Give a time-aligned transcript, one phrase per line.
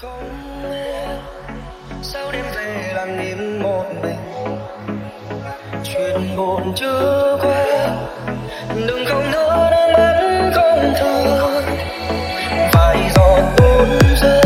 [0.00, 1.18] không em
[2.02, 4.16] sao đêm về lặng im một mình
[5.84, 7.66] chuyện buồn chưa qua
[8.86, 11.64] đừng không nỡ nước mắt không thương
[12.72, 13.88] vài giọt tuôn
[14.20, 14.39] rơi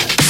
[0.00, 0.29] Live.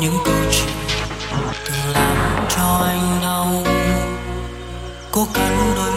[0.00, 0.74] những câu chuyện
[1.64, 3.64] từng làm cho anh đau.
[5.12, 5.87] Cố gắng đôi